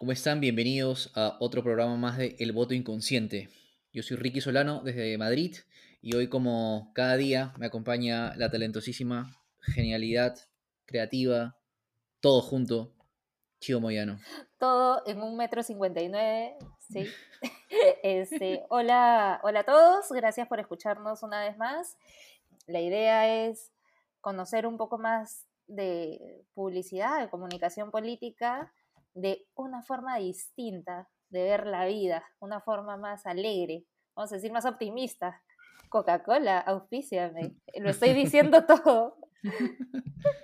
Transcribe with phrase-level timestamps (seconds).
[0.00, 0.40] ¿Cómo están?
[0.40, 3.50] Bienvenidos a otro programa más de El Voto Inconsciente.
[3.92, 5.56] Yo soy Ricky Solano desde Madrid
[6.00, 10.38] y hoy como cada día me acompaña la talentosísima genialidad
[10.86, 11.58] creativa,
[12.20, 12.94] todo junto,
[13.60, 14.18] Chivo Moyano.
[14.58, 17.06] Todo en un metro cincuenta y nueve, sí.
[18.02, 21.98] Este, hola, hola a todos, gracias por escucharnos una vez más.
[22.66, 23.70] La idea es
[24.22, 28.72] conocer un poco más de publicidad, de comunicación política,
[29.14, 34.52] de una forma distinta de ver la vida, una forma más alegre, vamos a decir
[34.52, 35.42] más optimista.
[35.88, 39.16] Coca-Cola, auspíciame, lo estoy diciendo todo.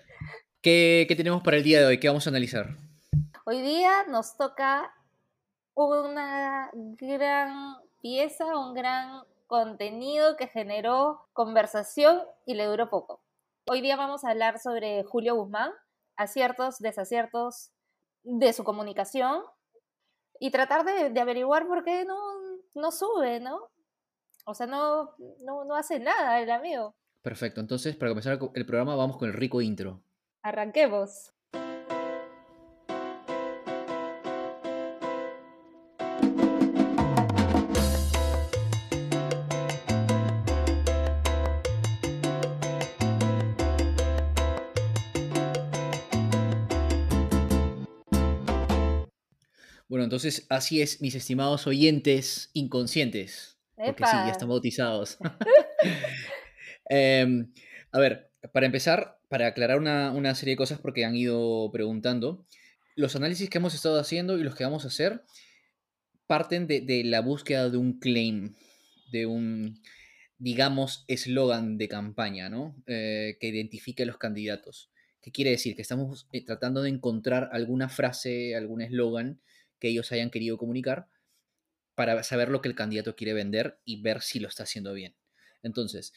[0.60, 2.01] ¿Qué, tenemos para el día de hoy?
[2.01, 2.71] ¿Qué vamos a analizar?
[3.45, 4.93] Hoy día nos toca
[5.74, 13.23] una gran pieza, un gran contenido que generó conversación y le duró poco.
[13.69, 15.71] Hoy día vamos a hablar sobre Julio Guzmán,
[16.16, 17.71] aciertos, desaciertos
[18.27, 19.43] de su comunicación
[20.41, 22.19] y tratar de, averiguar por qué no,
[22.75, 23.71] no sube, ¿no?
[24.45, 26.95] O sea, no, no, no hace nada el amigo.
[27.23, 30.02] Perfecto, entonces para comenzar el programa vamos con el rico intro.
[30.43, 31.33] Arranquemos.
[50.16, 53.59] Entonces así es, mis estimados oyentes inconscientes.
[53.74, 55.18] Porque sí, ya están bautizados.
[56.88, 57.52] Em,
[57.90, 62.46] a ver, para empezar, para aclarar una, serie de cosas porque han ido preguntando,
[62.94, 65.25] los análisis que hemos estado haciendo y los que vamos a hacer
[66.28, 68.54] parten de, la búsqueda de un claim,
[69.10, 69.82] de un,
[70.38, 72.75] digamos, eslogan de campaña, ¿no?
[72.87, 74.91] Eh, que identifique a los candidatos.
[75.20, 75.75] ¿Qué quiere decir?
[75.75, 79.41] Que estamos eh, tratando de encontrar alguna frase, algún eslogan
[79.78, 81.09] que ellos hayan querido comunicar
[81.94, 85.16] para saber lo que el candidato quiere vender y ver si lo está haciendo bien.
[85.62, 86.12] Entonces,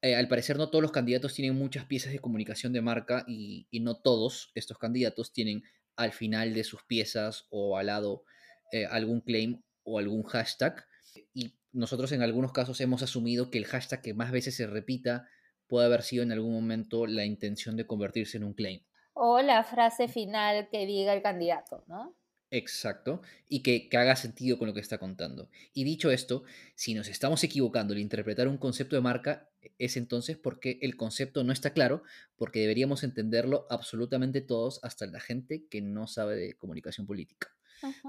[0.00, 3.66] eh, al parecer no todos los candidatos tienen muchas piezas de comunicación de marca y,
[3.80, 5.62] no todos estos candidatos tienen
[5.96, 8.24] al final de sus piezas o al lado
[8.72, 10.86] eh, algún claim o algún hashtag.
[11.32, 15.26] Y nosotros en algunos casos hemos asumido que el hashtag que más veces se repita
[15.66, 18.84] puede haber sido en algún momento la intención de convertirse en un claim.
[19.14, 22.16] O la frase final que diga el candidato, ¿no?
[22.56, 25.50] Exacto, y que, haga sentido con lo que está contando.
[25.72, 26.44] Y dicho esto,
[26.76, 31.42] si nos estamos equivocando al interpretar un concepto de marca, es entonces porque el concepto
[31.42, 32.04] no está claro,
[32.36, 37.48] porque deberíamos entenderlo absolutamente todos, hasta la gente que no sabe de comunicación política.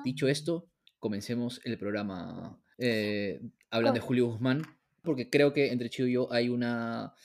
[0.04, 0.70] Dicho esto,
[1.00, 3.42] comencemos el programa eh,
[3.72, 4.62] hablando de Julio Guzmán,
[5.02, 7.16] porque creo que entre Chido y yo hay una,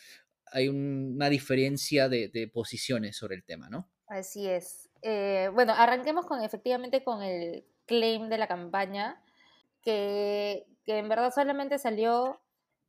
[0.46, 3.90] hay una diferencia de posiciones sobre el tema, ¿no?
[4.10, 4.89] Así es.
[5.02, 9.22] Eh, bueno, arranquemos con efectivamente con el claim de la campaña,
[9.82, 12.40] que, que en verdad solamente salió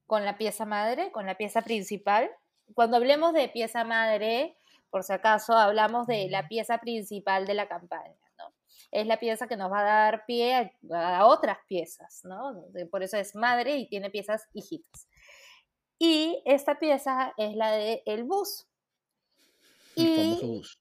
[0.07, 2.29] con la pieza madre, con la pieza principal.
[2.73, 4.57] Cuando hablemos de pieza madre,
[4.91, 8.53] por si acaso, hablamos de la pieza principal de la campaña, ¿no?
[8.91, 12.65] Es la pieza que nos va a dar pie a, otras piezas, ¿no?
[12.91, 15.07] Por eso es madre y tiene piezas hijitas.
[15.97, 18.67] Y esta pieza es la de el bus.
[19.95, 20.79] El famoso bus.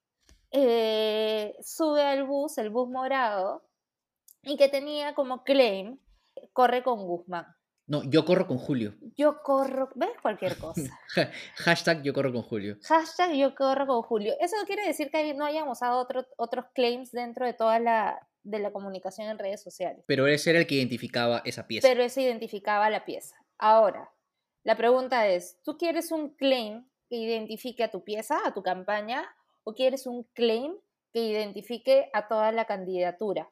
[0.51, 3.63] Eh, sube al bus, el bus morado,
[4.43, 5.99] y que tenía como claim,
[6.53, 7.47] corre con Guzmán.
[7.87, 8.95] No, yo corro con Julio.
[9.17, 10.11] Yo corro, ¿ves?
[10.21, 10.97] Cualquier cosa.
[11.55, 12.77] Hashtag yo corro con Julio.
[12.83, 14.33] Hashtag yo corro con Julio.
[14.39, 16.07] Eso no quiere decir que no hayamos usado
[16.37, 20.03] otros claims dentro de toda la, de la comunicación en redes sociales.
[20.07, 21.87] Pero ese era el que identificaba esa pieza.
[21.87, 23.35] Pero ese identificaba la pieza.
[23.57, 24.09] Ahora,
[24.63, 29.27] la pregunta es, ¿tú quieres un claim que identifique a tu pieza, a tu campaña,
[29.63, 30.73] o quieres un claim
[31.13, 33.49] que identifique a toda la candidatura,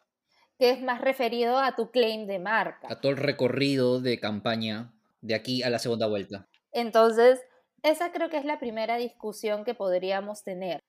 [0.58, 2.88] que es más referido a tu claim de marca.
[2.90, 6.48] A todo el recorrido de campaña de aquí a la segunda vuelta.
[6.72, 7.40] Entonces,
[7.84, 10.84] esa creo que es la primera discusión que podríamos tener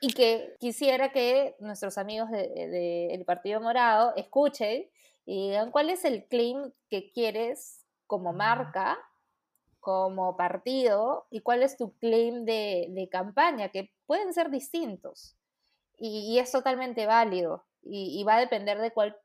[0.00, 4.88] y que quisiera que nuestros amigos del Partido Morado escuchen
[5.24, 8.98] y digan cuál es el claim que quieres como marca
[9.84, 15.36] como partido y cuál es tu claim de, campaña, que pueden ser distintos
[15.96, 19.16] y, es totalmente válido y, va a depender de cuál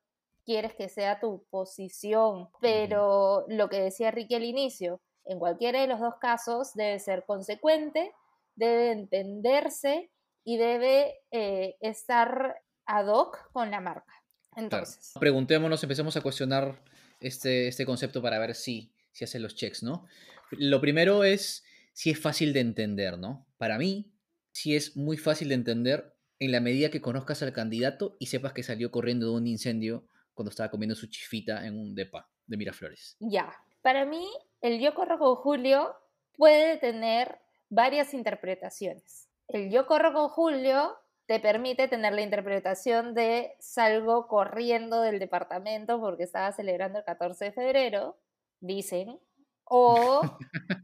[0.45, 2.49] quieres que sea tu posición.
[2.61, 7.25] Pero lo que decía Ricky al inicio, en cualquiera de los dos casos debe ser
[7.25, 8.11] consecuente,
[8.55, 10.11] debe entenderse
[10.43, 14.13] y debe eh, estar ad hoc con la marca.
[14.55, 15.13] Entonces.
[15.19, 16.81] Preguntémonos, empecemos a cuestionar
[17.19, 20.05] este, este concepto para ver si, si hace los checks, ¿no?
[20.51, 23.45] Lo primero es si es fácil de entender, ¿no?
[23.57, 24.11] Para mí,
[24.59, 28.53] sí es muy fácil de entender en la medida que conozcas al candidato y sepas
[28.53, 32.57] que salió corriendo de un incendio cuando estaba comiendo su chifita en un depa de
[32.57, 33.15] Miraflores.
[33.19, 33.53] Ya.
[33.81, 34.27] Para mí,
[34.61, 35.95] el yo corro con Julio
[36.35, 37.39] puede tener
[37.69, 39.29] varias interpretaciones.
[39.47, 46.01] El yo corro con Julio te permite tener la interpretación de salgo corriendo del departamento
[46.01, 48.17] porque estaba celebrando el 14 de febrero,
[48.59, 49.19] dicen,
[49.63, 50.21] o,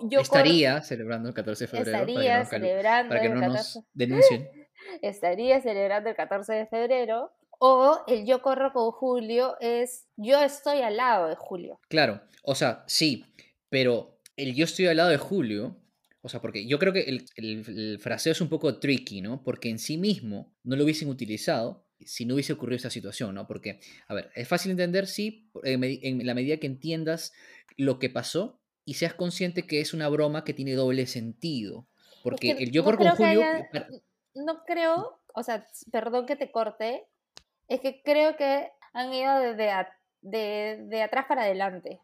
[0.00, 1.98] yo estaría celebrando el 14 de febrero.
[1.98, 4.48] Estaría celebrando para que no nos denuncien.
[5.02, 7.32] estaría celebrando el 14 de febrero.
[7.64, 11.78] O el yo corro con Julio es yo estoy al lado de Julio.
[11.88, 13.24] Claro, o sea, sí,
[13.68, 15.76] pero el yo estoy al lado de Julio
[16.24, 19.42] o sea, porque yo creo que el, fraseo es un poco tricky, ¿no?
[19.42, 23.46] Porque en sí mismo no lo hubiesen utilizado si no hubiese ocurrido esa situación, ¿no?
[23.46, 27.32] Porque, a ver, es fácil entender, sí, en, la medida que entiendas
[27.76, 31.86] lo que pasó y seas consciente que es una broma que tiene doble sentido.
[32.22, 33.42] Porque el yo no con Julio...
[34.34, 37.06] no creo, o sea, perdón que te corte,
[37.68, 42.00] es que creo que han ido de, de atrás para adelante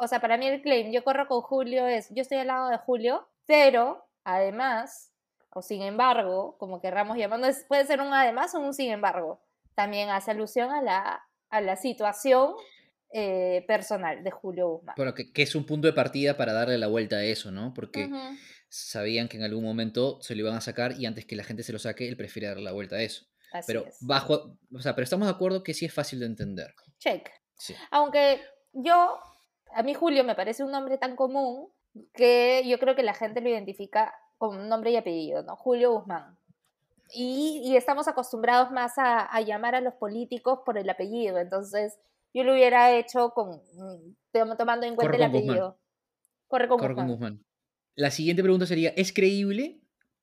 [0.00, 2.68] o sea, para mí el claim, yo corro con Julio es, yo estoy al lado
[2.68, 5.12] de Julio, pero además,
[5.50, 9.40] o sin embargo, como querramos llamarlo, puede ser un además o un sin embargo,
[9.74, 12.54] también hace alusión a la, a la situación
[13.12, 14.94] eh, personal de Julio Guzmán.
[14.96, 17.72] Bueno, que, es un punto de partida para darle la vuelta a eso, ¿no?
[17.74, 18.10] Porque
[18.68, 21.62] sabían que en algún momento se lo iban a sacar y antes que la gente
[21.62, 23.26] se lo saque, él prefiere darle la vuelta a eso.
[23.66, 26.74] pero bajo, o sea, pero estamos de acuerdo que sí es fácil de entender.
[26.98, 27.30] Check.
[27.90, 28.40] Aunque
[28.72, 29.18] yo,
[29.74, 31.68] a mí Julio me parece un nombre tan común
[32.14, 35.56] que yo creo que la gente lo identifica con nombre y apellido, ¿no?
[35.56, 36.38] Julio Guzmán.
[37.10, 41.98] Y, estamos acostumbrados más a, llamar a los políticos por el apellido, entonces
[42.38, 45.78] yo lo hubiera hecho con mm, tomando en cuenta el apellido.
[46.46, 47.44] Corre con Guzmán.
[47.94, 49.80] La siguiente pregunta sería, ¿es creíble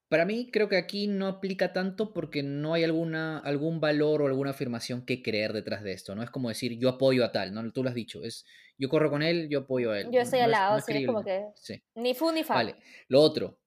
[0.08, 4.28] para mí creo que aquí no aplica tanto porque no hay alguna, algún valor o
[4.28, 6.22] alguna afirmación que creer detrás de esto, ¿no?
[6.22, 7.72] Es como decir yo apoyo a tal, ¿no?
[7.72, 8.46] Tú lo has dicho, es
[8.78, 10.10] yo corro con él, yo apoyo a él.
[10.12, 11.46] Yo estoy al lado, sí, es como que
[11.96, 12.56] ni fu ni fa.
[12.56, 12.76] Vale,
[13.08, 13.60] lo otro,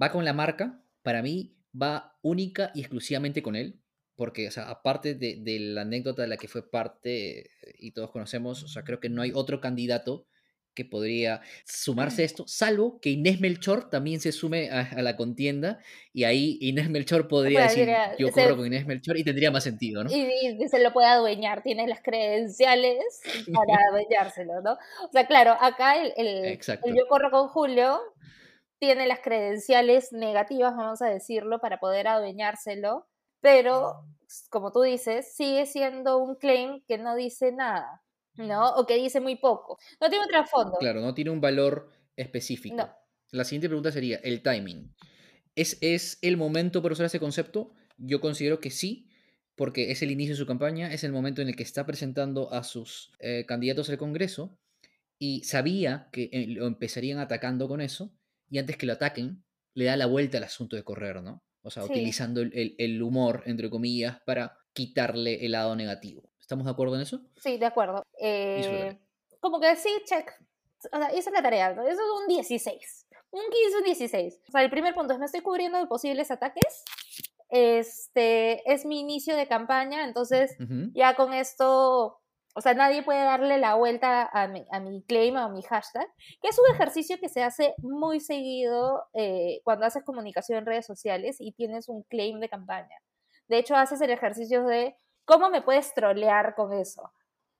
[0.00, 3.81] va con la marca, para mí va única y exclusivamente con él,
[4.22, 8.12] porque, o sea, aparte de, de la anécdota de la que fue parte y todos
[8.12, 10.28] conocemos, o sea, creo que no hay otro candidato
[10.74, 15.80] que podría sumarse a esto, salvo que Inés Melchor también se sume a, la contienda
[16.12, 20.04] y ahí Inés Melchor podría decir yo corro con Inés Melchor y tendría más sentido,
[20.04, 20.10] ¿no?
[20.12, 23.02] Y, se lo puede adueñar, tiene las credenciales
[23.52, 24.74] para adueñárselo, ¿no?
[24.74, 27.98] O sea, claro, acá el, el, yo corro con Julio
[28.78, 33.08] tiene las credenciales negativas, vamos a decirlo, para poder adueñárselo,
[33.42, 34.06] pero
[34.48, 38.02] como tú dices, sigue siendo un claim que no dice nada.
[38.36, 38.70] ¿no?
[38.76, 39.78] O que dice muy poco.
[40.00, 40.78] No tiene un trasfondo.
[40.78, 42.88] Claro, no tiene un valor específico.
[43.30, 44.94] La siguiente pregunta sería, el timing.
[45.54, 47.72] ¿Es, ¿Es el momento para usar ese concepto?
[47.98, 49.10] Yo considero que sí,
[49.54, 52.52] porque es el inicio de su campaña, es el momento en el que está presentando
[52.52, 54.58] a sus eh, candidatos al Congreso
[55.18, 58.14] y sabía que eh, lo empezarían atacando con eso
[58.50, 59.44] y antes que lo ataquen,
[59.74, 61.42] le da la vuelta al asunto de correr, ¿no?
[61.62, 66.22] O sea, utilizando el, el humor, entre comillas, para quitarle el lado negativo.
[66.40, 67.20] ¿Estamos de acuerdo en eso?
[67.36, 68.04] Sí, de acuerdo.
[68.20, 68.98] Eh,
[69.40, 70.30] como que sí, check.
[70.92, 71.70] O sea, esa es la tarea.
[71.70, 73.06] Eso es un 16.
[73.30, 74.40] Un 15, un 16.
[74.48, 76.84] O sea, el primer punto es, me estoy cubriendo de posibles ataques.
[77.48, 80.56] Este es mi inicio de campaña, entonces
[80.94, 82.21] ya con esto,
[82.54, 85.62] o sea, nadie puede darle la vuelta a mi, a mi claim o a mi
[85.62, 86.06] hashtag,
[86.40, 90.86] que es un ejercicio que se hace muy seguido eh, cuando haces comunicación en redes
[90.86, 92.96] sociales y tienes un claim de campaña.
[93.48, 97.12] De hecho, haces el ejercicio de ¿Cómo me puedes trolear con eso?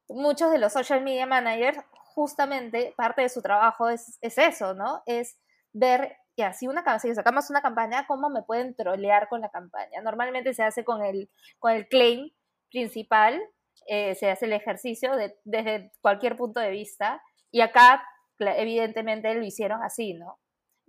[0.08, 5.02] Muchos de los social media managers, justamente parte de su trabajo es, eso, ¿no?
[5.06, 5.38] Es
[5.72, 10.02] ver que así una si sacamos una campaña, ¿cómo me pueden trolear con la campaña?
[10.02, 12.30] Normalmente se hace con el, con el claim
[12.70, 13.40] principal,
[13.86, 15.12] eh, se hace el ejercicio
[15.44, 18.02] desde cualquier punto de vista, y acá
[18.38, 20.38] evidentemente lo hicieron así, ¿no?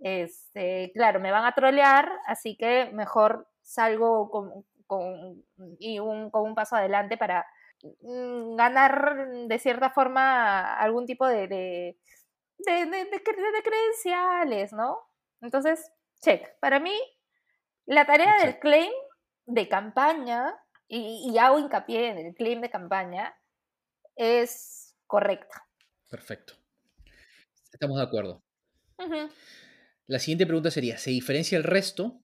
[0.00, 5.44] Este, claro, me van a trolear, así que mejor salgo con, con,
[5.78, 7.46] y un, con un paso adelante para
[8.02, 11.96] mm, ganar de cierta forma algún tipo de, de,
[12.66, 14.98] de, credenciales, ¿no?
[15.40, 16.58] Entonces, check.
[16.60, 16.94] Para mí,
[17.86, 18.92] la tarea del claim
[19.46, 20.54] de campaña,
[20.88, 23.34] y, hago hincapié en el claim de campaña,
[24.16, 25.66] es correcta.
[26.10, 26.54] Perfecto.
[27.72, 28.42] Estamos de acuerdo.
[30.06, 32.22] La siguiente pregunta sería, ¿se diferencia el resto?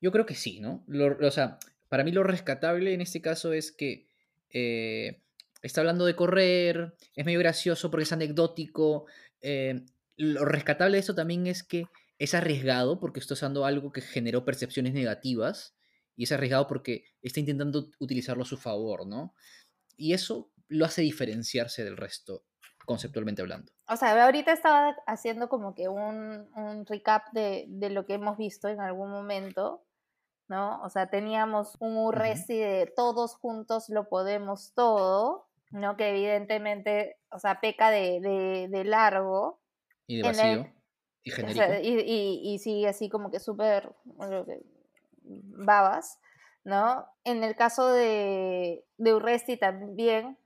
[0.00, 0.84] Yo creo que sí, ¿no?
[0.88, 1.58] o sea,
[1.88, 4.06] para mí lo rescatable en este caso es que
[4.50, 5.22] eh,
[5.62, 9.06] está hablando de correr, es medio gracioso porque es anecdótico.
[9.40, 9.84] Eh,
[10.16, 11.86] lo rescatable de eso también es que
[12.18, 15.74] es arriesgado porque está usando algo que generó percepciones negativas
[16.16, 19.34] Y es arriesgado porque está intentando utilizarlo a su favor, ¿no?
[19.96, 22.44] Y eso lo hace diferenciarse del resto,
[22.84, 23.72] conceptualmente hablando.
[23.88, 28.38] O sea, ahorita estaba haciendo como que un, un recap de, de, lo que hemos
[28.38, 29.84] visto en algún momento,
[30.48, 30.82] ¿no?
[30.82, 35.96] O sea, teníamos un Urresti de todos juntos lo podemos todo, ¿no?
[35.96, 39.60] Que evidentemente, o sea, peca de, de, largo.
[40.06, 40.72] Y de vacío.
[41.22, 41.66] y genérico.
[41.82, 43.94] y, sigue así como que súper
[45.24, 46.20] babas,
[46.64, 47.06] ¿no?
[47.24, 50.38] En el caso de, de Urresti también,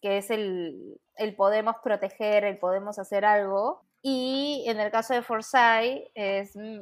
[0.00, 3.84] que es el, el podemos proteger, el podemos hacer algo.
[4.02, 6.80] Y en el caso de Forsyth es, mm,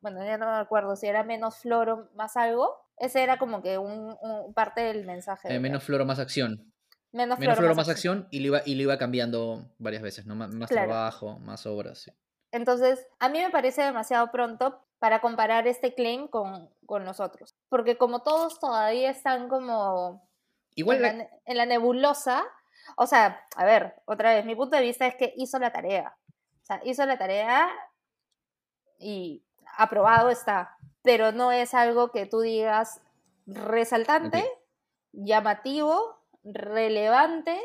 [0.00, 2.74] bueno, ya no me acuerdo si era menos floro más algo.
[2.96, 4.16] Ese era como que un,
[4.54, 5.54] parte del mensaje.
[5.54, 6.72] Eh, menos floro más acción.
[7.10, 10.34] Menos, floro, más, acción, y, lo iba, y lo iba cambiando varias veces, ¿no?
[10.34, 12.00] Más, trabajo, más obras.
[12.00, 12.10] Sí.
[12.52, 17.54] Entonces, a mí me parece demasiado pronto para comparar este claim con, con nosotros.
[17.68, 20.28] Porque como todos todavía están como
[20.74, 22.44] Igual en la nebulosa,
[22.96, 26.16] o sea, a ver, otra vez, mi punto de vista es que hizo la tarea.
[26.62, 27.68] O sea, hizo la tarea
[28.98, 29.44] y
[29.76, 30.76] aprobado está.
[31.02, 33.00] Pero no es algo que tú digas
[33.46, 34.44] resaltante,
[35.12, 37.58] llamativo, relevante,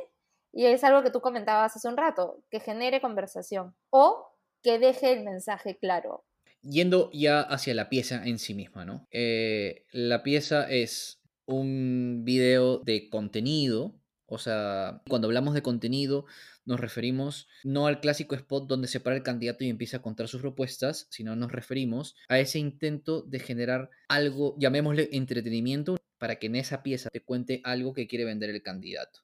[0.51, 4.29] y es algo que tú comentabas hace un rato, que genere conversación o
[4.61, 6.23] que deje el mensaje claro.
[6.63, 9.07] Yendo ya hacia la pieza en sí misma, ¿no?
[9.11, 13.99] Eh, la pieza es un video de contenido
[14.33, 16.25] o sea, cuando hablamos de contenido,
[16.65, 20.27] nos referimos no al clásico spot donde se para el candidato y empieza a contar
[20.27, 26.47] sus propuestas, sino nos referimos a ese intento de generar algo, llamémosle entretenimiento, para que
[26.47, 29.19] en esa pieza te cuente algo que quiere vender el candidato.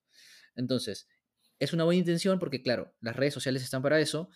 [0.55, 1.07] Entonces,
[1.57, 4.29] es una buena intención porque, claro, las redes sociales están para eso,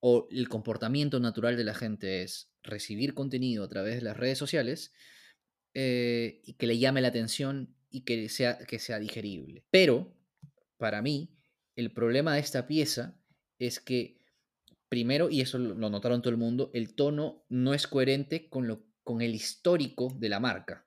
[0.00, 4.38] o el comportamiento natural de la gente es recibir contenido a través de las redes
[4.38, 4.92] sociales
[5.74, 9.64] eh, y que le llame la atención y que sea, que sea digerible.
[9.70, 10.14] Pero,
[10.76, 11.36] para mí,
[11.76, 13.18] el problema de esta pieza
[13.58, 14.18] es que,
[14.88, 18.86] primero, y eso lo notaron todo el mundo, el tono no es coherente con, lo,
[19.02, 20.86] con el histórico de la marca.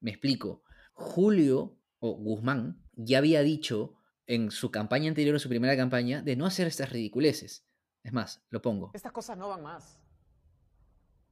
[0.00, 0.62] Me explico.
[0.92, 3.96] Julio o Guzmán ya había dicho
[4.26, 7.65] en su campaña anterior, en su primera campaña, de no hacer estas ridiculeces.
[8.06, 8.92] Es más, lo pongo.
[8.94, 9.98] Estas cosas no van más.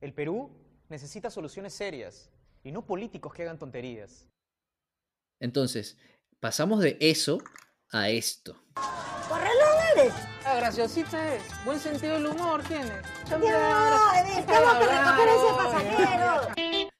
[0.00, 0.50] El Perú
[0.88, 2.32] necesita soluciones serias
[2.64, 4.28] y no políticos que hagan tonterías.
[5.38, 5.96] Entonces,
[6.40, 7.38] pasamos de eso
[7.92, 8.60] a esto.
[9.94, 10.12] eres!
[10.44, 11.44] Ah, graciosita es.
[11.64, 12.90] Buen sentido del humor tiene.
[13.30, 16.90] No, tengo que recoger ese pasajero.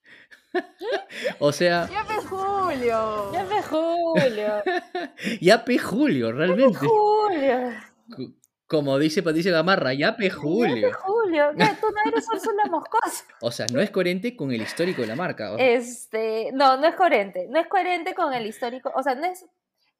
[1.40, 1.88] o sea.
[1.90, 3.32] Ya pe Julio.
[3.32, 4.62] Ya pe Julio.
[5.40, 6.78] ya pe Julio, realmente.
[6.80, 8.43] Ya Julio.
[8.66, 10.88] Como dice Patricia Gamarra, ya pe Julio.
[10.90, 11.64] Ya Julio, ¿Qué?
[11.80, 13.24] tú no eres Úrsula Moscoso.
[13.40, 15.54] O sea, no es coherente con el histórico de la marca.
[15.58, 17.46] Este, no, no es coherente.
[17.50, 18.90] No es coherente con el histórico.
[18.94, 19.44] O sea, no es.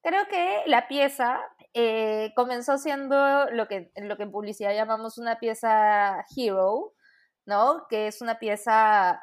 [0.03, 1.41] Creo que la pieza
[1.73, 6.95] eh, comenzó siendo lo que, lo que en publicidad llamamos una pieza hero,
[7.47, 7.87] ¿no?
[7.89, 9.21] Que es una pieza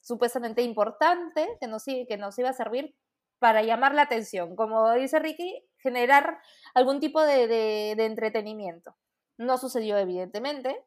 [0.00, 2.94] supuestamente importante que nos, que nos iba a servir
[3.38, 4.56] para llamar la atención.
[4.56, 6.40] Como dice Ricky, generar
[6.74, 8.96] algún tipo de, entretenimiento.
[9.38, 10.84] No sucedió, evidentemente.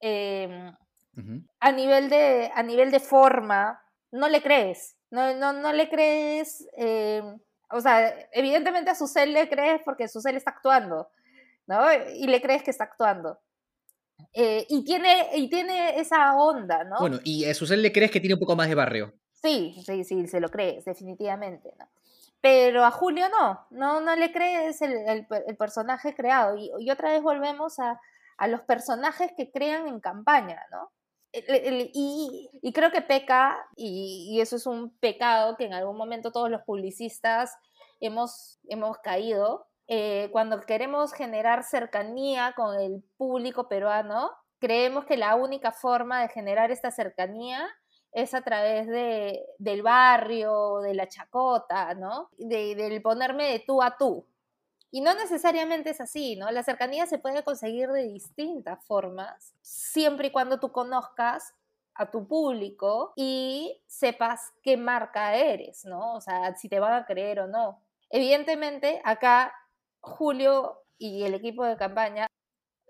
[0.00, 0.72] Em,
[1.60, 4.96] a, nivel de, a nivel de forma, no le crees.
[5.10, 6.66] No, no, no le crees.
[6.76, 7.38] Em,
[7.70, 11.10] o sea, evidentemente a Susel le crees porque Susel está actuando,
[11.66, 11.78] ¿no?
[12.14, 13.38] Y le crees que está actuando.
[14.32, 16.96] Eh, y, tiene, y tiene esa onda, ¿no?
[17.00, 19.12] Bueno, y a Susel le crees que tiene un poco más de barrio.
[19.42, 21.88] Sí, sí, sí, se lo crees, definitivamente, ¿no?
[22.40, 26.56] Pero a Julio no, no, no le crees el, el, personaje creado.
[26.56, 28.00] Y, otra vez volvemos a,
[28.46, 30.92] los personajes que crean en campaña, ¿no?
[31.32, 36.50] y, creo que peca, y, y, eso es un pecado que en algún momento todos
[36.50, 37.56] los publicistas
[38.00, 45.34] hemos, hemos caído, eh, cuando queremos generar cercanía con el público peruano, creemos que la
[45.34, 47.66] única forma de generar esta cercanía
[48.12, 52.30] es a través de, del barrio, de la chacota, ¿no?
[52.38, 54.26] De, del ponerme de tú a tú.
[54.90, 56.50] Y no necesariamente es así, ¿no?
[56.50, 61.54] La cercanía se puede conseguir de distintas formas, siempre y cuando tú conozcas
[61.94, 66.14] a tu público y sepas qué marca eres, ¿no?
[66.14, 67.82] O sea, si te van a creer o no.
[68.08, 69.52] Evidentemente, acá
[70.00, 72.26] Julio y el equipo de campaña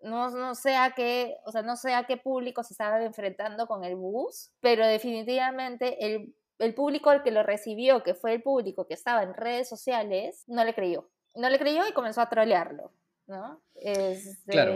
[0.03, 3.67] no, no sé a qué, o sea, no sé a qué público se estaban enfrentando
[3.67, 8.43] con el bus, pero definitivamente el, el público al que lo recibió, que fue el
[8.43, 11.11] público que estaba en redes sociales, no le creyó.
[11.35, 12.93] No le creyó y comenzó a trolearlo,
[13.27, 13.61] ¿no?
[13.77, 14.75] Este claro.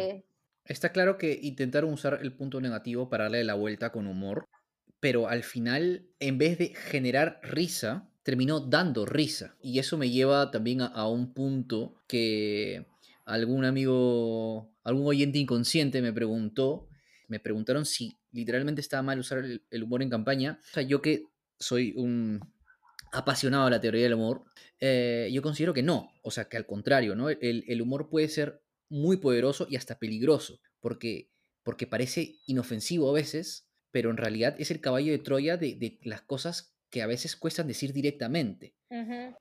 [0.65, 4.45] Está claro que intentaron usar el punto negativo para darle la vuelta con humor,
[5.01, 9.57] pero al final, en vez de generar risa, terminó dando risa.
[9.61, 12.87] Y eso me lleva también a, a un punto que
[13.33, 16.89] algún amigo, algún oyente inconsciente me preguntó,
[17.29, 20.59] me preguntaron si literalmente estaba mal usar el, el humor en campaña.
[20.71, 21.25] O sea, yo que
[21.59, 22.41] soy un
[23.13, 24.45] apasionado de la teoría del humor,
[24.81, 27.29] eh, yo considero que no, o sea, que al contrario, ¿no?
[27.29, 31.31] El, el humor puede ser muy poderoso y hasta peligroso, porque,
[31.63, 35.99] porque parece inofensivo a veces, pero en realidad es el caballo de Troya de, de
[36.03, 38.75] las cosas que a veces cuestan decir directamente,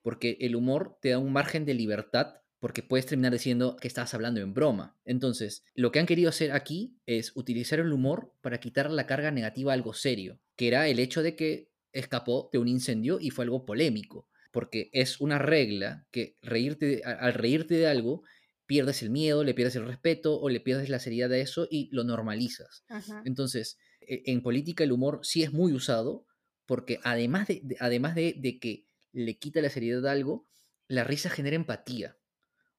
[0.01, 4.13] porque el humor te da un margen de libertad porque puedes terminar diciendo que estás
[4.13, 4.96] hablando en broma.
[5.03, 9.32] Entonces, lo que han querido hacer aquí es utilizar el humor para quitar la carga
[9.32, 13.32] negativa a algo serio, que era el hecho de que escapó de un incendio y
[13.32, 18.24] fue algo polémico, porque es una regla que reírte de- al reírte de algo
[18.68, 21.89] pierdes el miedo, le pierdes el respeto o le pierdes la seriedad a eso y
[21.91, 22.86] lo normalizas.
[23.25, 26.25] Entonces, e- en política el humor sí es muy usado
[26.68, 30.48] porque además de, de- además de, de que le quita la seriedad a algo,
[30.88, 32.18] la risa genera empatía.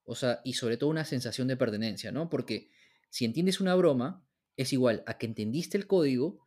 [0.05, 2.29] O sea, y sobre todo una sensación de pertenencia, ¿no?
[2.29, 2.69] Porque
[3.09, 4.25] si entiendes una broma,
[4.57, 6.39] es igual a que entendiste el código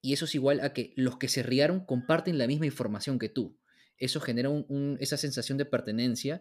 [0.00, 3.28] y eso es igual a que los que se riaron comparten la misma información que
[3.28, 3.58] tú.
[3.96, 6.40] Eso genera un- un- esa sensación de pertenencia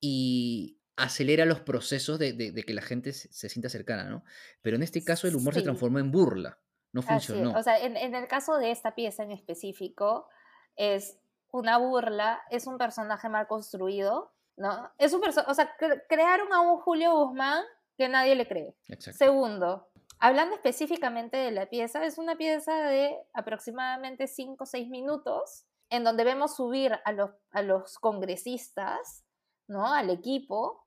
[0.00, 4.24] y acelera los procesos de, de- de que la gente se, se sienta cercana, ¿no?
[4.62, 6.58] Pero en este caso el humor se transformó en burla,
[6.92, 7.26] no Así es.
[7.26, 7.58] funcionó.
[7.58, 10.28] O sea, en, en el caso de esta pieza en específico,
[10.76, 11.18] es
[11.50, 14.90] una burla, es un personaje mal construido, ¿no?
[14.98, 17.64] Es un o sea, cre- crearon a un Julio Guzmán
[17.96, 18.76] que nadie le cree.
[18.88, 19.18] Exacto.
[19.18, 25.64] Segundo, hablando específicamente de la pieza, es una pieza de aproximadamente 5 o 6 minutos,
[25.90, 29.24] en donde vemos subir a los, a los congresistas,
[29.68, 29.86] ¿no?
[29.92, 30.86] Al equipo,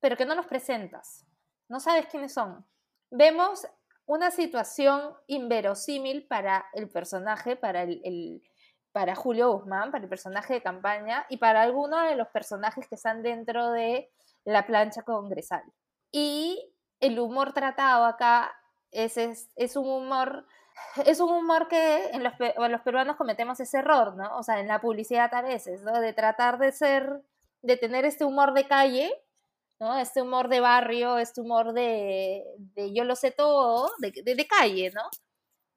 [0.00, 1.26] pero que no los presentas.
[1.68, 2.66] No sabes quiénes son.
[3.10, 3.66] Vemos
[4.06, 8.42] una situación inverosímil para el personaje, para, el, el-
[8.94, 12.94] para Julio Guzmán, para el personaje de campaña y para algunos de los personajes que
[12.94, 14.08] están dentro de
[14.44, 15.64] la plancha congresal.
[16.12, 18.54] Y el humor tratado acá
[18.92, 20.46] es, es, es un humor
[21.06, 24.36] es un humor que en los, pe- los peruanos cometemos ese error, ¿no?
[24.36, 26.00] O sea, en la publicidad a veces, ¿no?
[26.00, 27.20] De tratar de ser,
[27.62, 29.12] de tener este humor de calle,
[29.80, 29.98] ¿no?
[29.98, 32.44] Este humor de barrio, este humor de,
[32.76, 35.02] de yo lo sé todo, de, de, de calle, ¿no?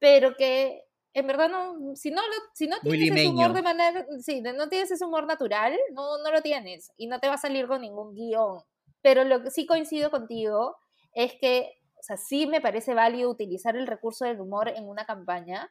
[0.00, 0.87] Pero que
[1.18, 4.68] en verdad no, si no, lo- si no tienes ese humor de manera, sí, no
[4.68, 7.80] tienes ese humor natural, no, no lo tienes y no te va a salir con
[7.82, 8.62] ningún guion.
[9.02, 10.76] Pero lo que sí coincido contigo
[11.12, 15.04] es que, o sea, sí me parece válido utilizar el recurso del humor en una
[15.06, 15.70] campaña.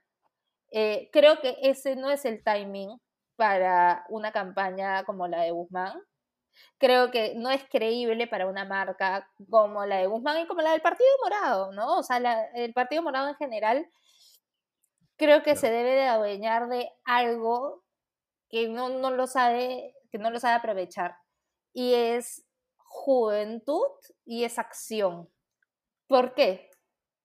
[0.71, 2.99] Eh, creo que ese no es el timing
[3.35, 6.01] para una campaña como la de Guzmán.
[6.79, 10.71] Creo que no es creíble para una marca como la de Guzmán y como la
[10.71, 11.97] del Partido Morado, ¿no?
[11.97, 13.87] O sea, la- el Partido Morado en general
[15.17, 17.83] creo que se debe de adueñar de algo
[18.49, 21.17] que no, no lo sabe, que no lo sabe aprovechar.
[21.73, 22.45] Y es
[22.77, 23.87] juventud
[24.25, 25.29] y es acción.
[26.07, 26.69] ¿Por qué?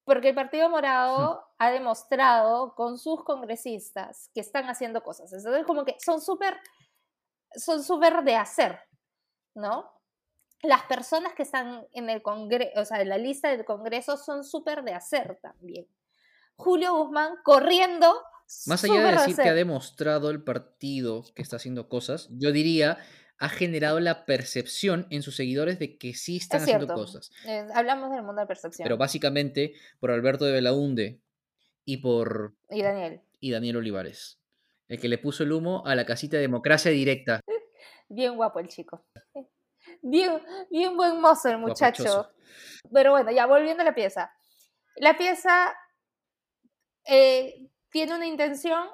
[0.05, 5.33] Porque el Partido Morado ha demostrado con sus congresistas que están haciendo cosas.
[5.33, 6.59] Entonces, como que son súper,
[7.55, 8.81] son súper de hacer,
[9.55, 9.92] ¿no?
[10.62, 14.44] Las personas que están en el Congreso, o sea, en la lista del Congreso son
[14.44, 15.87] súper de hacer también.
[16.56, 18.14] Julio Guzmán corriendo.
[18.66, 22.98] Más allá de decir que ha demostrado el partido que está haciendo cosas, yo diría,
[23.38, 27.32] ha generado la percepción en sus seguidores de que sí están Es haciendo cosas.
[27.46, 28.84] Eh, hablamos del mundo de percepción.
[28.84, 31.20] Pero básicamente por Alberto de Belaunde
[31.84, 33.22] y por y Daniel.
[33.40, 34.38] y Daniel Olivares,
[34.86, 37.40] el que le puso el humo a la casita de democracia directa.
[38.08, 39.04] Bien guapo el chico.
[40.02, 42.04] Bien, bien buen mozo el muchacho.
[42.04, 42.30] Guapachoso.
[42.92, 44.32] Pero bueno, ya volviendo a la pieza.
[44.96, 45.74] La pieza
[47.04, 48.88] eh, tiene una intención.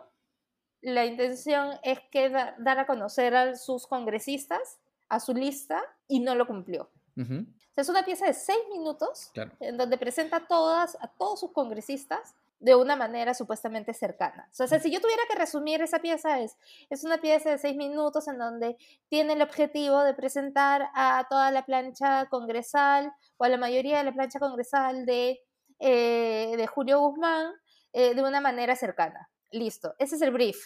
[0.81, 6.21] La intención es que da- dar a conocer a sus congresistas, a su lista, y
[6.21, 6.90] no lo cumplió.
[7.16, 9.51] Ujú, O sea, es una pieza de seis minutos claro.
[9.61, 14.49] en donde presenta a, todas, a todos sus congresistas de una manera supuestamente cercana.
[14.53, 16.57] O sea, si yo tuviera que resumir esa pieza, es,
[16.90, 18.77] es una pieza de seis minutos en donde
[19.09, 24.05] tiene el objetivo de presentar a toda la plancha congresal o a la mayoría de
[24.05, 25.40] la plancha congresal de,
[25.79, 27.53] eh, de Julio Guzmán
[27.92, 29.31] eh, de una manera cercana.
[29.51, 30.59] Listo, ese es el brief.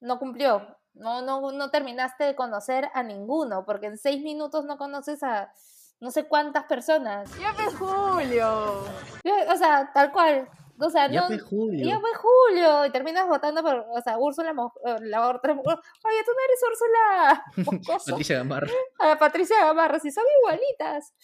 [0.00, 0.76] No cumplió.
[0.92, 5.52] No, no, no terminaste de conocer a ninguno, porque en seis minutos no conoces a
[6.00, 7.30] no sé cuántas personas.
[7.38, 8.84] ¡Ya ves, Julio!
[9.50, 10.48] O sea, tal cual.
[10.80, 11.26] O sea, Ya no.
[11.28, 11.86] fue Julio.
[11.86, 12.86] Ya fue Julio.
[12.86, 15.52] Y terminas votando por, o sea, Úrsula, eh, la otra.
[15.52, 17.44] Oye, tú no eres Úrsula.
[18.06, 18.68] Patricia Gamarra.
[18.98, 21.14] A la Patricia Gamarra, si son igualitas.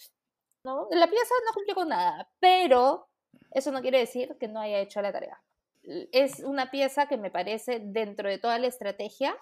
[0.63, 0.87] ¿No?
[0.91, 3.09] La pieza no cumplió con nada, pero
[3.51, 5.41] eso no quiere decir que no haya hecho la tarea.
[5.83, 9.35] es una pieza que me parece dentro de toda la estrategia,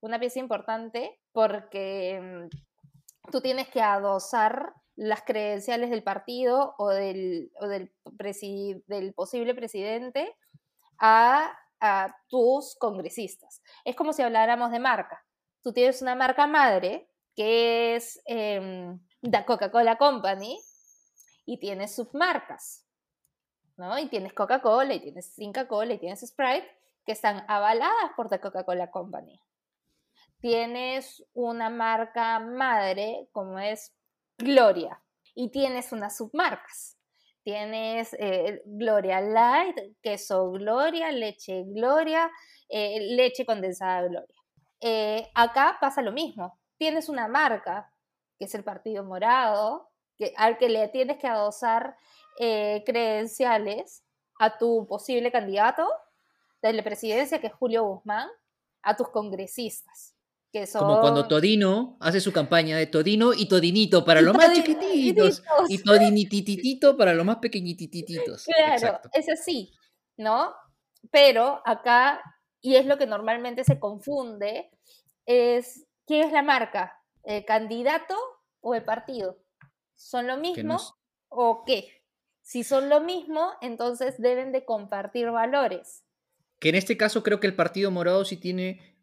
[0.00, 7.50] una pieza importante porque mm, tú tienes que adosar las credenciales del partido o del,
[7.60, 7.92] o del,
[9.14, 10.34] posible presidente
[11.00, 11.56] a,
[12.28, 13.60] tus congresistas.
[13.84, 15.22] Es como si habláramos de marca.
[15.62, 20.58] Tú tienes una marca madre que es eh, la Coca-Cola Company
[21.44, 22.83] y tienes submarcas,
[23.76, 23.98] ¿no?
[23.98, 26.68] Y tienes Coca-Cola y tienes Inca-Cola y tienes Sprite
[27.04, 29.40] que están avaladas por la Coca-Cola Company.
[30.40, 33.94] Tienes una marca madre como es
[34.38, 35.00] Gloria
[35.34, 36.98] y tienes unas submarcas.
[37.42, 42.30] Tienes eh, Gloria Light, queso Gloria, leche Gloria,
[42.68, 44.40] eh, leche condensada Gloria.
[44.80, 46.58] Eh, acá pasa lo mismo.
[46.78, 47.92] Tienes una marca,
[48.38, 51.96] que es el Partido Morado, que, al que le tienes que adosar
[52.36, 54.04] credenciales
[54.38, 55.88] a tu posible candidato
[56.62, 58.28] de la presidencia, que es Julio Guzmán,
[58.82, 60.14] a tus congresistas.
[60.78, 65.82] Como cuando Todino hace su campaña de Todino y Todinito para los más chiquititos y
[65.82, 68.44] Todinititito para los más pequeñitititos.
[68.44, 69.72] Claro, es así,
[70.16, 70.54] ¿no?
[71.10, 72.22] Pero acá,
[72.60, 74.70] y es lo que normalmente se confunde,
[75.26, 77.00] es ¿qué es la marca?
[77.24, 78.14] ¿El candidato
[78.60, 79.38] o el partido?
[79.96, 80.78] ¿Son lo mismo
[81.30, 81.93] o qué?
[82.44, 86.04] Si son lo mismo, entonces deben de compartir valores.
[86.60, 88.94] Que en este caso creo que el Partido Morado sí tiene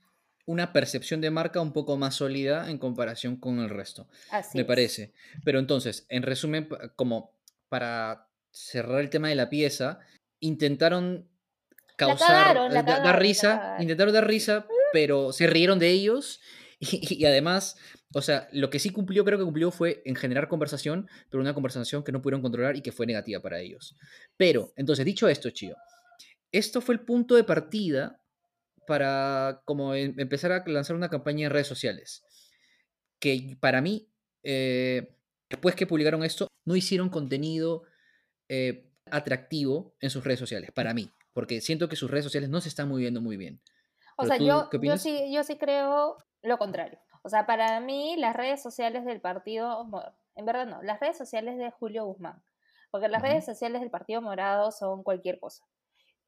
[0.46, 4.08] una percepción de marca un poco más sólida en comparación con el resto.
[4.54, 5.14] me parece.
[5.44, 7.36] Pero entonces, en resumen, como
[7.68, 10.00] para cerrar el tema de la pieza,
[10.40, 11.28] intentaron
[11.96, 16.42] causar, eh, dar risa, intentaron dar risa, pero se rieron de ellos
[16.80, 17.78] y, además,
[18.14, 21.54] o sea, lo que sí cumplió, creo que cumplió fue en generar conversación, pero una
[21.54, 23.96] conversación que no pudieron controlar y que fue negativa para ellos.
[24.38, 25.76] Pero, entonces, dicho esto, Chío,
[26.52, 28.22] esto fue el punto de partida
[28.86, 32.24] para como em, empezar a lanzar una campaña en redes sociales.
[33.20, 34.10] Que para mí,
[34.44, 35.16] eh,
[35.50, 37.84] después que publicaron esto, no hicieron contenido
[38.50, 42.60] eh, atractivo en sus redes sociales, para mí, porque siento que sus redes sociales no
[42.60, 43.62] se están moviendo muy bien.
[44.18, 47.00] O sea, yo, yo, sí, yo sí creo lo contrario.
[47.24, 49.88] O sea, para mí las redes sociales del partido,
[50.36, 52.42] en verdad no, las redes sociales de Julio Guzmán,
[52.90, 55.66] porque las redes sociales del Partido Morado son cualquier cosa.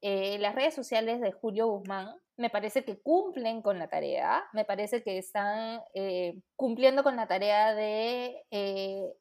[0.00, 4.64] Eh, las redes sociales de Julio Guzmán me parece que cumplen con la tarea, me
[4.64, 9.12] parece que están eh, cumpliendo con la tarea de, eh,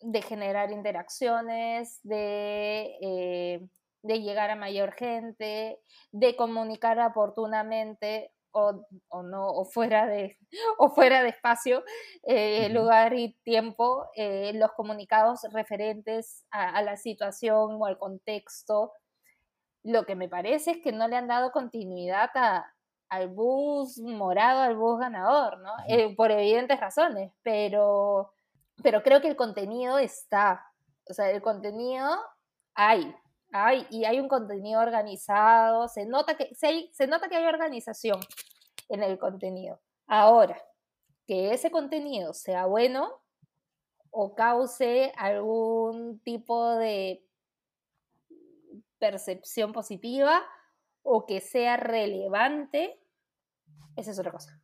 [0.00, 3.68] de generar interacciones, de,
[4.02, 5.78] de, llegar a mayor gente,
[6.12, 10.38] de comunicar oportunamente o, o, no, o fuera de,
[10.78, 11.84] o fuera de espacio,
[12.70, 14.06] lugar y tiempo,
[14.54, 18.92] los comunicados referentes a, la situación o al contexto
[19.84, 22.30] lo que me parece es que no le han dado continuidad
[23.10, 25.72] al bus morado, al bus ganador, ¿no?
[25.88, 28.32] Eh, por evidentes razones, pero,
[28.82, 30.66] pero creo que el contenido está.
[31.08, 32.08] O sea, el contenido
[32.74, 33.14] hay,
[33.56, 38.18] hay, y hay un contenido organizado, se nota que, se nota que hay organización
[38.88, 39.80] en el contenido.
[40.08, 40.60] Ahora,
[41.24, 43.22] que ese contenido sea bueno
[44.10, 47.24] o cause algún tipo de
[48.98, 50.42] percepción positiva
[51.04, 53.00] o que sea relevante,
[53.94, 54.60] esa es otra cosa.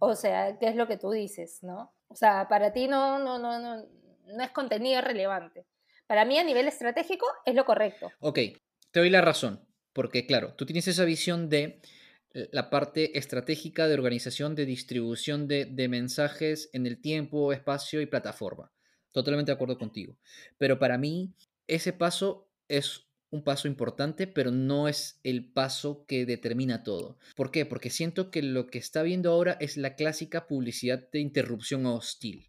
[0.00, 1.92] O sea, ¿qué es lo que tú dices, no?
[2.08, 3.86] O sea, para ti no, no, no, no,
[4.26, 5.64] no es contenido relevante.
[6.08, 8.10] Para mí a nivel estratégico es lo correcto.
[8.18, 8.38] Ok,
[8.90, 9.60] te doy la razón,
[9.92, 11.80] porque claro, tú tienes esa visión de
[12.52, 18.06] la parte estratégica de organización, de distribución de, de mensajes en el tiempo, espacio y
[18.06, 18.72] plataforma.
[19.12, 20.16] Totalmente de acuerdo contigo.
[20.58, 21.34] Pero para mí
[21.66, 27.18] ese paso es un paso importante, pero no es el paso que determina todo.
[27.36, 27.66] ¿Por qué?
[27.66, 32.48] Porque siento que lo que está viendo ahora es la clásica publicidad de interrupción hostil.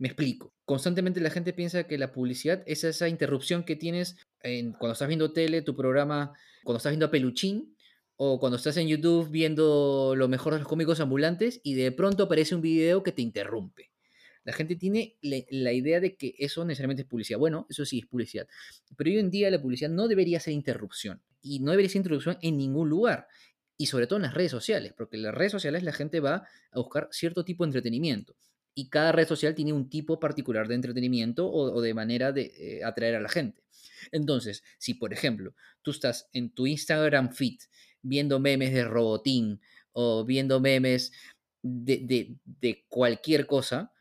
[0.00, 0.54] Me explico.
[0.64, 5.08] Constantemente la gente piensa que la publicidad es esa interrupción que tienes en, cuando estás
[5.08, 6.32] viendo tele, tu programa,
[6.64, 7.76] cuando estás viendo a Peluchín,
[8.16, 12.22] o cuando estás en YouTube viendo lo mejor de los cómicos ambulantes y de pronto
[12.24, 13.90] aparece un video que te interrumpe.
[14.42, 17.38] La gente tiene la idea de que eso necesariamente es publicidad.
[17.38, 18.48] Bueno, eso sí es publicidad.
[18.96, 21.20] Pero hoy en día la publicidad no debería ser interrupción.
[21.42, 23.26] Y no debería ser interrupción en ningún lugar.
[23.76, 24.94] Y sobre todo en las redes sociales.
[24.96, 28.34] Porque en las redes sociales la gente va a buscar cierto tipo de entretenimiento.
[28.74, 32.84] Y cada red social tiene un tipo particular de entretenimiento o, de manera de eh,
[32.84, 33.62] atraer a la gente.
[34.12, 37.58] Entonces, si por ejemplo tú estás en tu Instagram feed
[38.02, 39.60] viendo memes de robotín
[39.92, 41.12] o viendo memes
[41.62, 43.92] de, de cualquier cosa,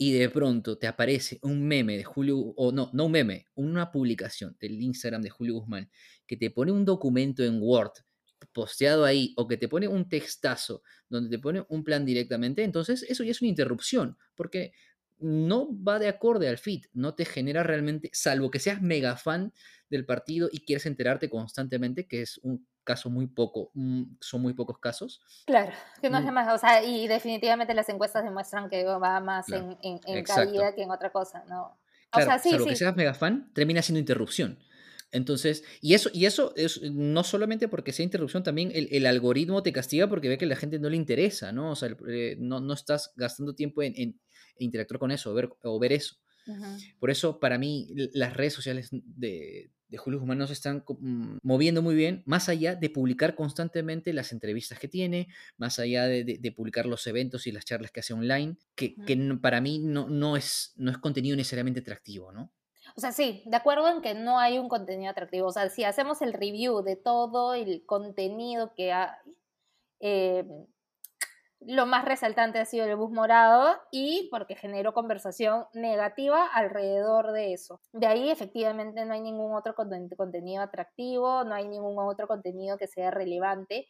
[0.00, 3.90] y de pronto te aparece un meme de Julio, o no, no un meme, una
[3.90, 5.90] publicación del Instagram de Julio Guzmán
[6.24, 7.92] que te pone un documento en Word
[8.58, 13.04] posteado ahí o que te pone un textazo donde te pone un plan directamente, entonces
[13.08, 14.72] eso ya es una interrupción, porque
[15.20, 19.52] no va de acorde al feed, no te genera realmente, salvo que seas mega fan
[19.90, 24.54] del partido y quieres enterarte constantemente, que es un caso muy poco, mm, son muy
[24.54, 25.20] pocos casos.
[25.46, 26.34] Claro, que no es Mm.
[26.34, 30.24] más, o sea, y definitivamente las encuestas demuestran que va más Claro, en, en, en
[30.24, 31.80] caída que en otra cosa, ¿no?
[32.12, 32.70] O Claro, sea, sí, salvo sí.
[32.70, 34.58] que seas mega fan, termina siendo interrupción.
[35.10, 39.62] Entonces, y eso, y eso es no solamente porque sea interrupción, también el, el algoritmo
[39.62, 41.72] te castiga porque ve que a la gente no le interesa, ¿no?
[41.72, 44.20] O sea, eh, no, no estás gastando tiempo en, en
[44.58, 46.16] interactuar con eso o ver, o ver eso.
[46.98, 51.82] Por eso, para mí, las redes sociales de, de Julio Guzmán se están mm, moviendo
[51.82, 56.38] muy bien, más allá de publicar constantemente las entrevistas que tiene, más allá de, de-
[56.38, 60.08] de publicar los eventos y las charlas que hace online, que, que para mí no,
[60.08, 62.52] no, es, no es contenido necesariamente atractivo, ¿no?
[62.98, 65.46] O sea, sí, de acuerdo en que no hay un contenido atractivo.
[65.46, 69.08] O sea, si hacemos el review de todo el contenido que hay,
[70.00, 70.44] eh,
[71.60, 77.52] lo más resaltante ha sido el bus morado y porque generó conversación negativa alrededor de
[77.52, 77.80] eso.
[77.92, 82.78] De ahí efectivamente no hay ningún otro conten- contenido atractivo, no hay ningún otro contenido
[82.78, 83.86] que sea relevante.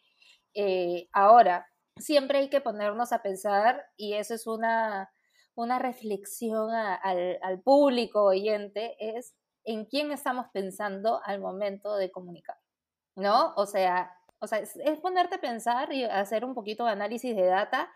[0.52, 1.66] Eh, ahora,
[1.96, 5.10] siempre hay que ponernos a pensar y eso es una,
[5.58, 12.56] una reflexión al, público oyente, es en quién estamos pensando al momento de comunicar,
[13.16, 13.54] ¿no?
[13.56, 17.34] O sea, o sea, es, es ponerte a pensar y hacer un poquito de análisis
[17.34, 17.90] de data.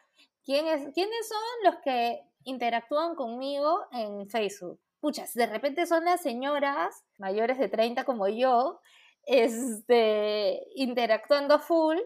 [0.45, 4.81] ¿Quién es, ¿Quiénes son los que interactúan conmigo en Facebook?
[4.99, 8.81] Puchas, de repente son las señoras mayores de 30 como yo,
[9.25, 11.99] este, interactuando full.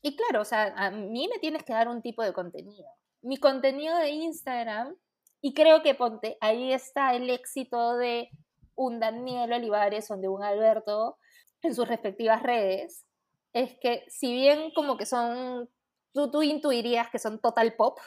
[0.00, 2.88] Y claro, o sea, a mí me tienes que dar un tipo de contenido.
[3.22, 4.96] Mi contenido de Instagram,
[5.40, 8.30] y creo que ponte, ahí está el éxito de
[8.74, 11.18] un Daniel Olivares o de un Alberto
[11.62, 13.04] en sus respectivas redes,
[13.52, 15.68] es que si bien como que son,
[16.12, 17.98] tú, tú intuirías que son total pop,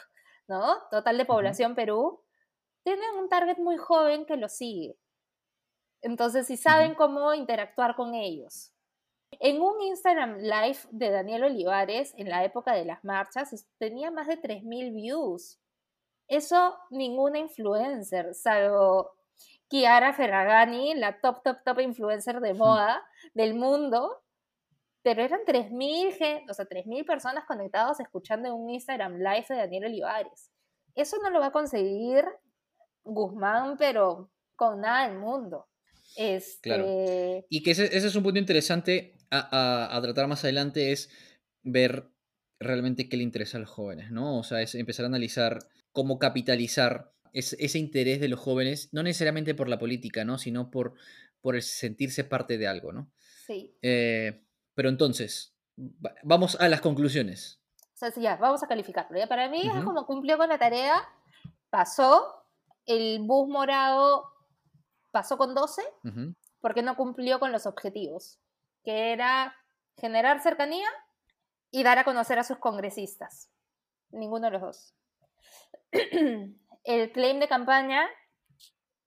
[0.48, 0.76] ¿no?
[0.90, 2.22] Total de población Perú,
[2.82, 4.96] tienen un target muy joven que lo sigue.
[6.02, 8.73] Entonces, si saben cómo interactuar con ellos.
[9.40, 14.26] En un Instagram Live de Daniel Olivares, en la época de las marchas, tenía más
[14.26, 15.58] de 3.000 views.
[16.28, 19.10] Eso ninguna influencer, salvo
[19.68, 23.02] Kiara Ferragani, la top, top, top influencer de moda
[23.34, 24.22] del mundo,
[25.02, 29.56] pero eran 3.000 gen- o sea, 3.000 personas conectadas escuchando en un Instagram Live de
[29.56, 30.50] Daniel Olivares.
[30.94, 32.24] Eso no lo va a conseguir
[33.02, 35.66] Guzmán, pero con nada del mundo.
[36.16, 36.70] Este,
[37.48, 39.38] Y que ese, ese es un punto interesante a,
[39.90, 41.10] a- a tratar más adelante, es
[41.62, 42.08] ver
[42.60, 44.38] realmente qué le interesa a los jóvenes, ¿no?
[44.38, 45.58] O sea, es empezar a analizar
[45.92, 50.38] cómo capitalizar ese, ese interés de los jóvenes, no necesariamente por la política, ¿no?
[50.38, 50.94] Sino por,
[51.40, 53.10] por el sentirse parte de algo, ¿no?
[53.46, 53.76] Sí.
[53.82, 57.60] Eh, pero entonces, va- vamos a las conclusiones.
[57.92, 59.16] O sea, sí, ya, vamos a calificarlo.
[59.18, 59.26] ¿ya?
[59.28, 60.96] Para mí es como cumplió con la tarea,
[61.70, 62.44] pasó,
[62.86, 64.24] el bus morado
[65.10, 66.34] pasó con 12, Ujú.
[66.60, 68.38] porque no cumplió con los objetivos,
[68.84, 69.56] que era
[69.96, 70.88] generar cercanía
[71.70, 73.50] y dar a conocer a sus congresistas.
[74.10, 74.94] Ninguno de los dos.
[76.84, 78.06] El claim de campaña,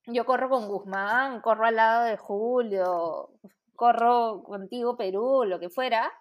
[0.08, 3.30] yo corro con Guzmán, corro al lado de Julio,
[3.76, 6.12] corro contigo Perú, lo que fuera.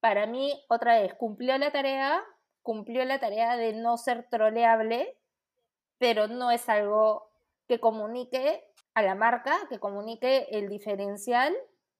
[0.00, 2.22] Para mí, otra vez, cumplió la tarea,
[2.62, 5.18] cumplió la tarea de no ser troleable,
[5.98, 7.30] pero no es algo
[7.66, 8.62] que comunique
[8.94, 11.56] a la marca, que comunique el diferencial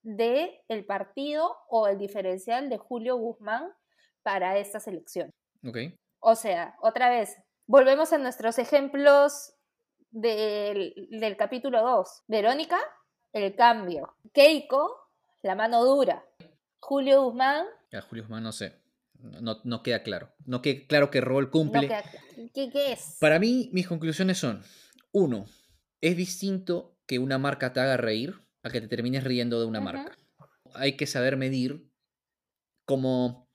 [0.06, 3.72] de el partido o el diferencial de Julio Guzmán
[4.22, 5.30] para esta selección.
[5.66, 5.78] Ok.
[6.20, 9.54] O sea, otra vez, volvemos a nuestros ejemplos
[10.10, 12.22] del, del capítulo 2.
[12.28, 12.78] Verónica,
[13.32, 14.14] el cambio.
[14.32, 14.96] Keiko,
[15.42, 16.24] la mano dura.
[16.80, 18.80] Julio Guzmán, A Julio Guzmán no sé.
[19.18, 20.30] No, no- queda claro.
[20.44, 21.88] No queda claro qué rol no cumple.
[21.88, 22.18] queda claro.
[22.54, 23.16] ¿Qué, qué es?
[23.20, 24.62] Para mí, mis conclusiones son:
[25.10, 25.46] uno,
[26.00, 29.80] es distinto que una marca te haga reír a que te termines riendo de una
[29.80, 30.18] marca.
[30.74, 31.88] Hay que saber medir
[32.84, 33.48] cómo,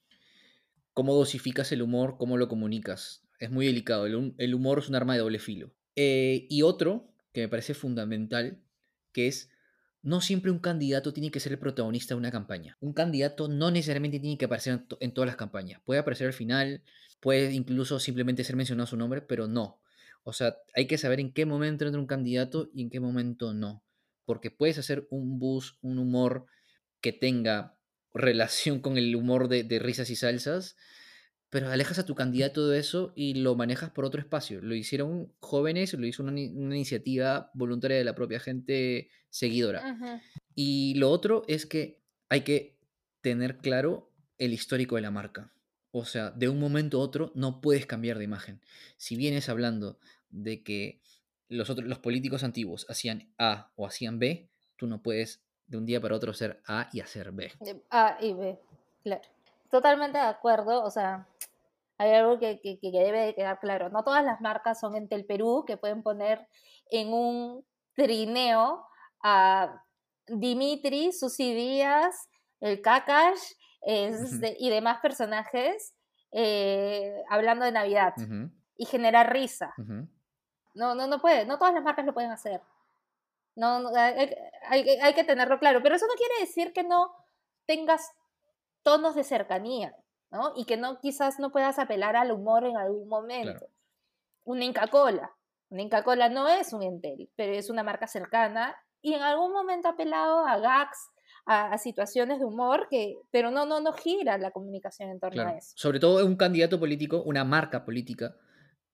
[0.94, 3.28] cómo dosificas el humor, cómo lo comunicas.
[3.40, 4.06] Es muy delicado.
[4.06, 5.74] El, el humor es un arma de doble filo.
[5.96, 8.62] Eh, y otro que me parece fundamental,
[9.12, 9.50] que es
[10.04, 12.78] no siempre un candidato tiene que ser el protagonista de una campaña.
[12.80, 15.82] Un candidato no necesariamente tiene que aparecer en, to- en todas las campañas.
[15.86, 16.82] Puede aparecer al final,
[17.20, 19.80] puede incluso simplemente ser mencionado su nombre, pero no.
[20.24, 23.54] O sea, hay que saber en qué momento entra un candidato y en qué momento
[23.54, 23.84] no.
[24.26, 26.46] Porque puedes hacer un bus, un humor
[27.02, 27.78] que tenga
[28.14, 30.76] relación con el humor de, de risas y salsas,
[31.50, 34.62] pero alejas a tu candidato de eso y lo manejas por otro espacio.
[34.62, 39.82] Lo hicieron jóvenes, lo hizo una, ni- una iniciativa voluntaria de la propia gente seguidora.
[40.56, 42.78] Y lo otro es que hay que
[43.22, 45.52] tener claro el histórico de la marca.
[45.92, 48.62] O sea, de un momento a otro no puedes cambiar de imagen.
[48.98, 51.02] Si vienes hablando de que
[51.52, 55.86] los, otros, los políticos antiguos hacían A o hacían B, tú no puedes de un
[55.86, 57.52] día para otro ser A y hacer B.
[57.90, 58.60] A y B,
[59.04, 59.22] claro.
[59.70, 61.28] Totalmente de acuerdo, o sea,
[61.98, 63.90] hay algo que, que- que debe de quedar claro.
[63.90, 66.46] No todas las marcas son Entel Perú que pueden poner
[66.90, 67.64] en un
[67.96, 68.86] trineo
[69.24, 69.82] a
[70.28, 72.28] Dimitri, Susi Díaz,
[72.60, 73.40] el Kakash
[73.86, 75.96] y demás personajes
[76.32, 78.14] eh, hablando de Navidad
[78.78, 79.74] y generar risa.
[80.74, 82.62] No, no, no puede, no todas las marcas lo pueden hacer.
[83.56, 84.34] No, no, hay,
[84.70, 87.14] hay- hay que tenerlo claro, pero eso no quiere decir que no
[87.66, 88.12] tengas
[88.84, 89.96] tonos de cercanía,
[90.32, 90.54] ¿no?
[90.56, 93.68] Y que no, quizás no puedas apelar al humor en algún momento.
[94.46, 95.32] Una Inca Cola.
[95.70, 99.52] Una Inca Cola no es un Entel, pero es una marca cercana y en algún
[99.52, 101.10] momento ha apelado a gags,
[101.46, 105.34] a, a situaciones de humor, que, pero no, no, no gira la comunicación en torno
[105.36, 105.50] Claro.
[105.52, 105.74] a eso.
[105.76, 108.36] Sobre todo un candidato político, una marca política,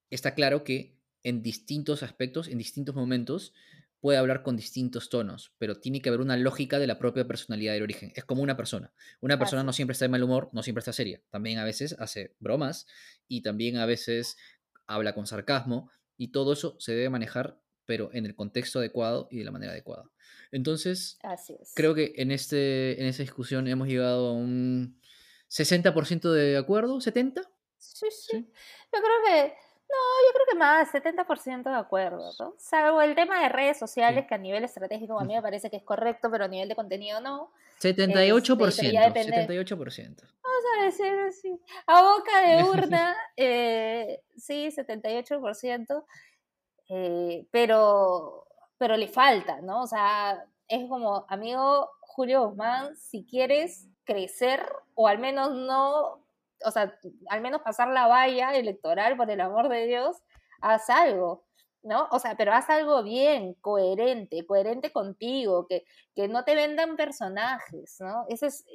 [0.10, 0.97] está claro que
[1.28, 3.54] en distintos aspectos, en distintos momentos,
[4.00, 7.74] puede hablar con distintos tonos, pero tiene que haber una lógica de la propia personalidad
[7.74, 8.13] del origen.
[8.16, 8.94] Es como una persona.
[9.20, 11.22] Una persona no siempre está de mal humor, no siempre está seria.
[11.30, 12.88] También a veces hace bromas
[13.28, 14.38] y también a veces
[14.86, 19.40] habla con sarcasmo y todo eso se debe manejar, pero en el contexto adecuado y
[19.40, 20.10] de la manera adecuada.
[20.52, 21.74] Entonces, Así es.
[21.76, 25.02] creo que en, este, en esta discusión hemos llegado a un
[25.50, 27.46] 60% de acuerdo, 70%.
[27.80, 28.28] Sí, sí.
[28.32, 28.52] Sí.
[28.94, 29.54] Yo creo que,
[29.89, 32.54] no, yo creo que más, 70% de acuerdo, ¿no?
[32.58, 35.78] Salvo el tema de redes sociales, que a nivel estratégico a mí me parece que
[35.78, 37.52] es correcto, pero a nivel de contenido no.
[37.80, 38.67] 78%.
[38.67, 40.23] Este, ya depende- 78%.
[40.43, 46.06] Vamos a decir así, a boca de urna, eh, sí, 78%,
[46.89, 48.45] eh, pero,
[48.78, 49.84] pero le falta, ¿no?
[49.84, 56.19] O sea, es como, amigo Julio Guzmán, si quieres crecer, o al menos no,
[56.65, 56.98] o sea,
[57.30, 60.17] al menos pasar la valla electoral, por el amor de Dios,
[60.62, 61.46] haz algo.
[61.84, 62.08] ¿No?
[62.12, 67.96] O sea, pero haz algo bien, coherente, coherente contigo, que, que no te vendan personajes,
[68.00, 68.26] ¿no?
[68.28, 68.65] Ese es,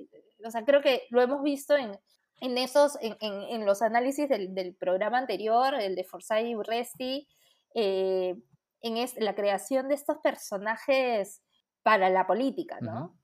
[0.47, 1.99] o sea, creo que lo hemos visto en,
[2.41, 6.55] en esos, en, en- en los análisis del, del programa anterior, el de Forsyth y
[6.55, 7.29] Resti,
[7.75, 8.35] eh,
[8.81, 11.43] en es- la creación de estos personajes
[11.83, 13.19] para la política, ¿no?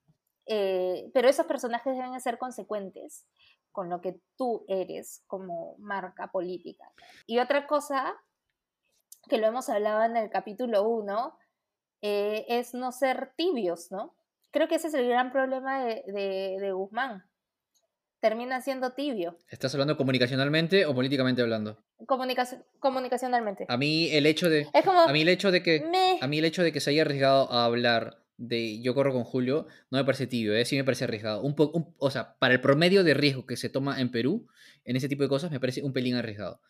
[0.47, 3.27] Eh, pero esos personajes deben de ser consecuentes
[3.73, 6.91] con lo que tú eres como marca política.
[7.27, 8.15] Y otra cosa,
[9.29, 11.39] que lo hemos hablado en el capítulo 1,
[12.01, 14.15] es no ser tibios, ¿no?
[14.51, 17.25] Creo que ese es el gran problema de, de- de Guzmán.
[18.21, 21.79] Termina siendo tibio, ¿Estás hablando comunicacionalmente o políticamente hablando?
[22.01, 23.65] comunicaci- comunicacionalmente.
[23.69, 26.27] A mí el hecho de, es como, a mí el hecho de que, me- a
[26.27, 29.67] mí el hecho de que se haya arriesgado a hablar de yo corro con Julio
[29.91, 30.65] no me parece tibio, ¿eh?
[30.65, 31.43] sí me parece arriesgado.
[31.43, 34.47] Un po- un- o sea, para el promedio de riesgo que se toma en Perú,
[34.85, 36.61] en ese tipo de cosas, me parece un pelín arriesgado.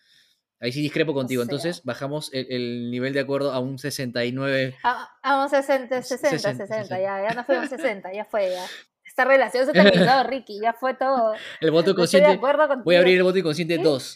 [0.61, 1.43] Ahí sí discrepo contigo.
[1.45, 1.45] sea.
[1.53, 4.75] Entonces bajamos el, el nivel de acuerdo a un 69.
[4.83, 8.65] Ah, Vamos 60, 60, 60, 60, ya, ya no fuimos 60, ya fue, ya.
[9.05, 11.35] Esta relación se terminó, Ricky, ya fue todo.
[11.61, 12.31] El voto No estoy de consciente.
[12.31, 12.85] acuerdo contigo.
[12.85, 13.83] Voy a abrir el voto inconsciente ¿Sí?
[13.83, 14.15] 2.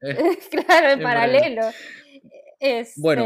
[0.50, 1.62] claro, en en paralelo.
[2.60, 3.24] Este, Bueno,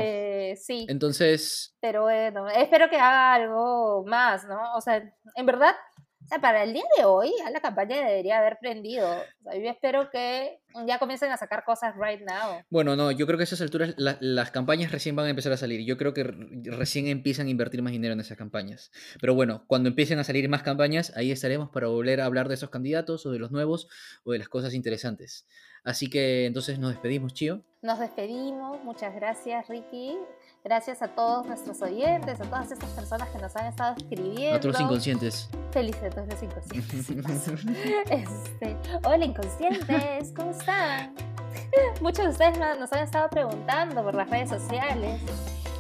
[0.57, 4.75] sí, Entonces, pero bueno, espero que haga algo más, ¿no?
[4.77, 5.75] O sea, en verdad,
[6.25, 9.07] o sea, para el día de hoy, ya la campaña debería haber prendido.
[9.09, 12.63] O sea, yo espero que ya comiencen a sacar cosas right now.
[12.71, 15.53] bueno, no, yo creo que a esas alturas la- las campañas recién van a empezar
[15.53, 15.85] a salir.
[15.87, 18.91] Yo creo que recién empiezan a invertir más dinero en esas campañas.
[19.21, 22.55] Pero bueno, cuando empiecen a salir más campañas, ahí estaremos para volver a hablar de
[22.55, 23.89] esos candidatos o de los nuevos
[24.25, 25.47] o de las cosas interesantes.
[25.85, 27.61] Así que entonces nos despedimos, Chío.
[27.83, 30.17] Nos despedimos, muchas gracias Ricky,
[30.65, 34.69] gracias a todos nuestros oyentes, a todas estas personas que nos han estado escribiendo.
[34.69, 35.49] Los inconscientes.
[35.73, 37.11] Felices a todos los inconscientes.
[38.11, 41.15] Este, hola inconscientes, ¿cómo están?
[42.01, 45.21] Muchos de ustedes no- nos han estado preguntando por las redes sociales.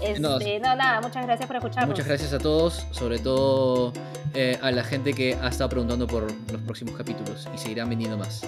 [0.03, 0.38] Este, No.
[0.38, 1.88] no, nada, muchas gracias por escucharnos.
[1.90, 3.92] Muchas gracias a todos, sobre todo
[4.35, 8.18] eh, a la gente que ha estado preguntando por los próximos capítulos y seguirán viniendo
[8.18, 8.43] más.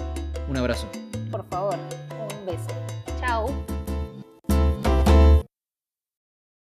[0.47, 0.87] Un abrazo.
[1.31, 3.19] Por favor, un beso.
[3.19, 3.47] Chao.